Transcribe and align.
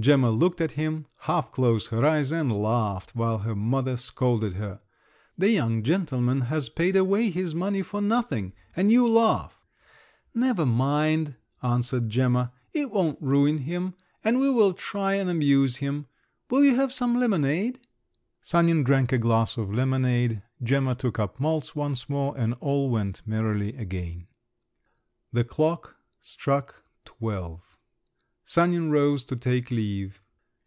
Gemma 0.00 0.30
looked 0.30 0.60
at 0.60 0.70
him, 0.78 1.06
half 1.22 1.50
closed 1.50 1.88
her 1.88 2.06
eyes, 2.06 2.30
and 2.30 2.52
laughed, 2.56 3.16
while 3.16 3.38
her 3.38 3.56
mother 3.56 3.96
scolded 3.96 4.52
her: 4.54 4.80
"The 5.36 5.50
young 5.50 5.82
gentleman 5.82 6.42
has 6.42 6.68
paid 6.68 6.94
away 6.94 7.30
his 7.30 7.52
money 7.52 7.82
for 7.82 8.00
nothing, 8.00 8.52
and 8.76 8.92
you 8.92 9.08
laugh!" 9.08 9.60
"Never 10.32 10.64
mind," 10.64 11.34
answered 11.64 12.08
Gemma; 12.10 12.52
"it 12.72 12.92
won't 12.92 13.20
ruin 13.20 13.58
him, 13.58 13.94
and 14.22 14.38
we 14.38 14.48
will 14.48 14.72
try 14.72 15.14
and 15.14 15.28
amuse 15.28 15.78
him. 15.78 16.06
Will 16.48 16.62
you 16.62 16.76
have 16.76 16.92
some 16.92 17.18
lemonade?" 17.18 17.80
Sanin 18.40 18.84
drank 18.84 19.10
a 19.10 19.18
glass 19.18 19.56
of 19.56 19.74
lemonade, 19.74 20.42
Gemma 20.62 20.94
took 20.94 21.18
up 21.18 21.40
Malz 21.40 21.74
once 21.74 22.08
more; 22.08 22.38
and 22.38 22.54
all 22.60 22.88
went 22.88 23.22
merrily 23.26 23.74
again. 23.76 24.28
The 25.32 25.42
clock 25.42 25.96
struck 26.20 26.84
twelve. 27.04 27.64
Sanin 28.50 28.90
rose 28.90 29.24
to 29.24 29.36
take 29.36 29.70
leave. 29.70 30.22